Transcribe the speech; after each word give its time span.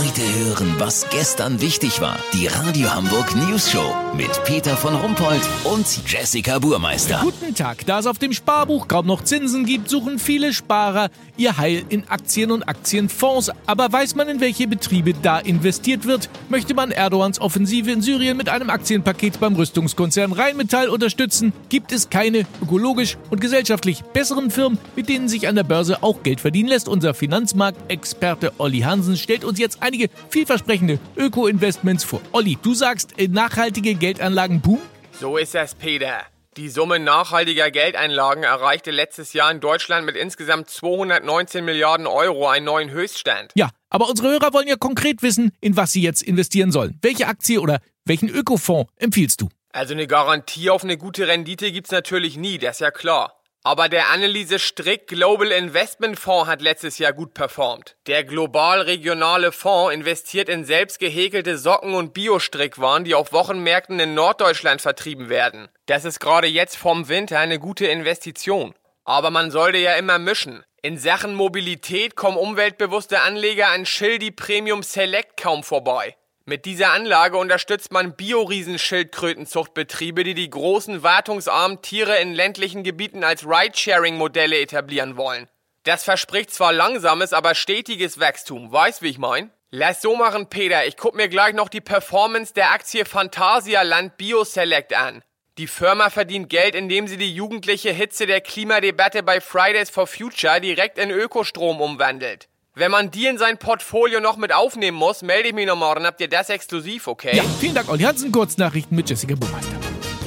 Heute 0.00 0.22
hören, 0.22 0.76
was 0.78 1.06
gestern 1.10 1.60
wichtig 1.60 2.00
war. 2.00 2.16
Die 2.32 2.46
Radio 2.46 2.90
Hamburg 2.94 3.36
News 3.36 3.70
Show 3.70 3.94
mit 4.16 4.30
Peter 4.44 4.74
von 4.74 4.94
Rumpold 4.94 5.42
und 5.64 5.86
Jessica 6.06 6.58
Burmeister. 6.58 7.20
Guten 7.22 7.54
Tag. 7.54 7.84
Da 7.84 7.98
es 7.98 8.06
auf 8.06 8.18
dem 8.18 8.32
Sparbuch 8.32 8.88
kaum 8.88 9.06
noch 9.06 9.24
Zinsen 9.24 9.66
gibt, 9.66 9.90
suchen 9.90 10.18
viele 10.18 10.54
Sparer 10.54 11.10
ihr 11.36 11.56
Heil 11.56 11.84
in 11.88 12.08
Aktien 12.08 12.50
und 12.50 12.62
Aktienfonds. 12.62 13.50
Aber 13.66 13.92
weiß 13.92 14.14
man, 14.14 14.28
in 14.28 14.40
welche 14.40 14.68
Betriebe 14.68 15.14
da 15.14 15.38
investiert 15.38 16.06
wird? 16.06 16.28
Möchte 16.48 16.74
man 16.74 16.90
Erdogans 16.90 17.40
Offensive 17.40 17.90
in 17.90 18.02
Syrien 18.02 18.36
mit 18.36 18.48
einem 18.48 18.70
Aktienpaket 18.70 19.40
beim 19.40 19.54
Rüstungskonzern 19.54 20.32
Rheinmetall 20.32 20.88
unterstützen? 20.88 21.52
Gibt 21.68 21.92
es 21.92 22.10
keine 22.10 22.46
ökologisch 22.62 23.16
und 23.30 23.40
gesellschaftlich 23.40 24.02
besseren 24.02 24.50
Firmen, 24.50 24.78
mit 24.96 25.08
denen 25.08 25.28
sich 25.28 25.48
an 25.48 25.56
der 25.56 25.64
Börse 25.64 26.02
auch 26.02 26.22
Geld 26.22 26.40
verdienen 26.40 26.68
lässt? 26.68 26.88
Unser 26.88 27.14
Finanzmarktexperte 27.14 28.52
Olli 28.58 28.80
Hansen 28.80 29.16
stellt 29.16 29.44
uns 29.44 29.58
jetzt 29.58 29.82
einige 29.90 30.08
vielversprechende 30.28 31.00
Öko-Investments 31.16 32.04
vor. 32.04 32.20
Olli, 32.32 32.56
du 32.62 32.74
sagst, 32.74 33.18
äh, 33.18 33.26
nachhaltige 33.26 33.94
Geldanlagen 33.94 34.60
boom? 34.60 34.78
So 35.18 35.36
ist 35.36 35.54
es, 35.56 35.74
Peter. 35.74 36.22
Die 36.56 36.68
Summe 36.68 36.98
nachhaltiger 36.98 37.70
Geldeinlagen 37.70 38.44
erreichte 38.44 38.90
letztes 38.90 39.32
Jahr 39.32 39.50
in 39.50 39.60
Deutschland 39.60 40.06
mit 40.06 40.16
insgesamt 40.16 40.68
219 40.68 41.64
Milliarden 41.64 42.06
Euro 42.06 42.48
einen 42.48 42.66
neuen 42.66 42.90
Höchststand. 42.90 43.52
Ja, 43.54 43.70
aber 43.88 44.08
unsere 44.08 44.30
Hörer 44.30 44.52
wollen 44.52 44.68
ja 44.68 44.76
konkret 44.76 45.22
wissen, 45.22 45.52
in 45.60 45.76
was 45.76 45.92
sie 45.92 46.02
jetzt 46.02 46.22
investieren 46.22 46.70
sollen. 46.72 46.98
Welche 47.02 47.26
Aktie 47.26 47.60
oder 47.60 47.80
welchen 48.04 48.28
Ökofonds 48.28 48.90
empfiehlst 48.96 49.40
du? 49.40 49.48
Also 49.72 49.94
eine 49.94 50.06
Garantie 50.06 50.70
auf 50.70 50.82
eine 50.84 50.96
gute 50.96 51.28
Rendite 51.28 51.70
gibt's 51.70 51.92
natürlich 51.92 52.36
nie, 52.36 52.58
das 52.58 52.76
ist 52.76 52.80
ja 52.80 52.90
klar. 52.90 53.39
Aber 53.62 53.90
der 53.90 54.08
Anneliese 54.08 54.58
Strick 54.58 55.06
Global 55.06 55.48
Investment 55.48 56.18
Fonds 56.18 56.48
hat 56.48 56.62
letztes 56.62 56.96
Jahr 56.96 57.12
gut 57.12 57.34
performt. 57.34 57.94
Der 58.06 58.24
global-regionale 58.24 59.52
Fonds 59.52 59.92
investiert 59.92 60.48
in 60.48 60.64
selbst 60.64 60.98
gehäkelte 60.98 61.58
Socken 61.58 61.92
und 61.92 62.14
Biostrickwaren, 62.14 63.04
die 63.04 63.14
auf 63.14 63.32
Wochenmärkten 63.34 64.00
in 64.00 64.14
Norddeutschland 64.14 64.80
vertrieben 64.80 65.28
werden. 65.28 65.68
Das 65.84 66.06
ist 66.06 66.20
gerade 66.20 66.46
jetzt 66.46 66.76
vom 66.76 67.08
Winter 67.10 67.38
eine 67.38 67.58
gute 67.58 67.86
Investition. 67.86 68.74
Aber 69.04 69.30
man 69.30 69.50
sollte 69.50 69.78
ja 69.78 69.94
immer 69.94 70.18
mischen. 70.18 70.64
In 70.80 70.96
Sachen 70.96 71.34
Mobilität 71.34 72.16
kommen 72.16 72.38
umweltbewusste 72.38 73.20
Anleger 73.20 73.68
an 73.68 73.84
Schildi 73.84 74.30
Premium 74.30 74.82
Select 74.82 75.36
kaum 75.36 75.62
vorbei. 75.62 76.16
Mit 76.50 76.64
dieser 76.64 76.90
Anlage 76.90 77.36
unterstützt 77.36 77.92
man 77.92 78.16
Bioriesenschildkrötenzuchtbetriebe, 78.16 80.24
die 80.24 80.34
die 80.34 80.50
großen 80.50 81.04
wartungsarmen 81.04 81.80
Tiere 81.80 82.16
in 82.16 82.34
ländlichen 82.34 82.82
Gebieten 82.82 83.22
als 83.22 83.46
Ridesharing-Modelle 83.46 84.58
etablieren 84.58 85.16
wollen. 85.16 85.48
Das 85.84 86.02
verspricht 86.02 86.52
zwar 86.52 86.72
langsames, 86.72 87.32
aber 87.32 87.54
stetiges 87.54 88.18
Wachstum. 88.18 88.72
Weißt, 88.72 89.00
wie 89.00 89.10
ich 89.10 89.18
mein? 89.18 89.52
Lass 89.70 90.02
so 90.02 90.16
machen, 90.16 90.48
Peter. 90.48 90.84
Ich 90.86 90.96
guck 90.96 91.14
mir 91.14 91.28
gleich 91.28 91.54
noch 91.54 91.68
die 91.68 91.80
Performance 91.80 92.52
der 92.52 92.72
Aktie 92.72 93.04
Phantasialand 93.04 94.16
BioSelect 94.16 94.92
an. 94.92 95.22
Die 95.56 95.68
Firma 95.68 96.10
verdient 96.10 96.48
Geld, 96.48 96.74
indem 96.74 97.06
sie 97.06 97.16
die 97.16 97.32
jugendliche 97.32 97.92
Hitze 97.92 98.26
der 98.26 98.40
Klimadebatte 98.40 99.22
bei 99.22 99.40
Fridays 99.40 99.88
for 99.88 100.08
Future 100.08 100.60
direkt 100.60 100.98
in 100.98 101.12
Ökostrom 101.12 101.80
umwandelt. 101.80 102.49
Wenn 102.74 102.92
man 102.92 103.10
die 103.10 103.26
in 103.26 103.36
sein 103.36 103.58
Portfolio 103.58 104.20
noch 104.20 104.36
mit 104.36 104.52
aufnehmen 104.52 104.96
muss, 104.96 105.22
melde 105.22 105.48
ich 105.48 105.54
mich 105.54 105.66
noch 105.66 105.74
morgen. 105.74 106.06
Habt 106.06 106.20
ihr 106.20 106.28
das 106.28 106.50
exklusiv, 106.50 107.08
okay? 107.08 107.36
Ja, 107.36 107.42
vielen 107.58 107.74
Dank, 107.74 107.88
Olli 107.88 108.04
Hansen. 108.04 108.30
Kurznachrichten 108.30 108.96
mit 108.96 109.10
Jessica 109.10 109.34
Buchmeister. 109.34 109.74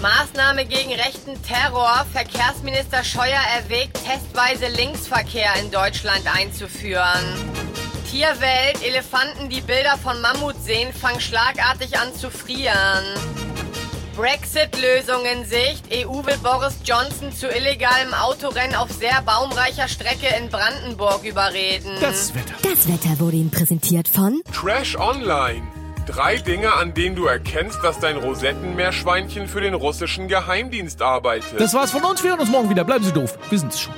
Maßnahme 0.02 0.66
gegen 0.66 0.92
rechten 0.92 1.42
Terror. 1.42 2.06
Verkehrsminister 2.12 3.02
Scheuer 3.06 3.40
erwägt, 3.58 3.98
testweise 4.06 4.68
Linksverkehr 4.68 5.54
in 5.62 5.72
Deutschland 5.72 6.24
einzuführen. 6.38 7.24
Tierwelt. 8.12 8.86
Elefanten, 8.86 9.50
die 9.50 9.62
Bilder 9.62 9.98
von 9.98 10.20
Mammut 10.20 10.62
sehen, 10.62 10.92
fangen 10.92 11.22
schlagartig 11.22 11.98
an 11.98 12.14
zu 12.14 12.30
frieren. 12.30 13.06
Brexit-Lösung 14.16 15.26
in 15.26 15.46
Sicht. 15.46 15.86
EU 15.92 16.24
will 16.26 16.38
Boris 16.44 16.76
Johnson 16.84 17.32
zu 17.32 17.48
illegalem 17.48 18.14
Autorennen 18.14 18.76
auf 18.76 18.92
sehr 18.92 19.22
baumreicher 19.24 19.88
Strecke 19.88 20.28
in 20.40 20.50
Brandenburg 20.50 21.24
überreden. 21.24 21.98
Das 22.00 22.34
Wetter. 22.36 22.54
Das 22.62 22.88
Wetter 22.88 23.20
wurde 23.20 23.38
Ihnen 23.38 23.50
präsentiert 23.50 24.08
von 24.08 24.42
Trash 24.54 24.96
Online. 24.98 25.64
Drei 26.06 26.38
Dinge, 26.38 26.74
an 26.74 26.94
denen 26.94 27.16
du 27.16 27.26
erkennst, 27.26 27.80
dass 27.84 28.00
dein 28.00 28.18
Rosettenmeerschweinchen 28.18 29.48
für 29.48 29.62
den 29.62 29.74
russischen 29.74 30.28
Geheimdienst 30.28 31.02
arbeitet. 31.02 31.60
Das 31.60 31.74
war's 31.74 31.92
von 31.92 32.04
uns. 32.04 32.22
Wir 32.24 32.32
hören 32.32 32.42
uns 32.42 32.50
morgen 32.50 32.70
wieder. 32.70 32.84
Bleiben 32.84 33.04
Sie 33.04 33.14
doof. 33.14 33.38
Wir 33.50 33.58
sind's 33.58 33.80
schon. 33.80 33.94